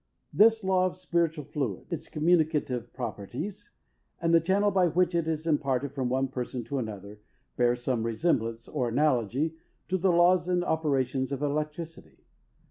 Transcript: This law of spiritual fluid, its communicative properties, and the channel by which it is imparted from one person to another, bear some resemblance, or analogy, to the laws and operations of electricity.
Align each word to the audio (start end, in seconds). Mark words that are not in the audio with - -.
This 0.33 0.63
law 0.63 0.87
of 0.87 0.95
spiritual 0.97 1.45
fluid, 1.45 1.85
its 1.91 2.09
communicative 2.09 2.91
properties, 2.91 3.69
and 4.19 4.33
the 4.33 4.41
channel 4.41 4.71
by 4.71 4.87
which 4.87 5.13
it 5.13 5.27
is 5.27 5.45
imparted 5.45 5.93
from 5.93 6.09
one 6.09 6.27
person 6.27 6.63
to 6.63 6.79
another, 6.79 7.19
bear 7.55 7.75
some 7.75 8.01
resemblance, 8.01 8.67
or 8.67 8.89
analogy, 8.89 9.57
to 9.89 9.99
the 9.99 10.09
laws 10.11 10.47
and 10.47 10.63
operations 10.65 11.31
of 11.31 11.43
electricity. 11.43 12.25